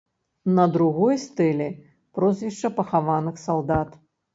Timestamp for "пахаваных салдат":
2.83-3.89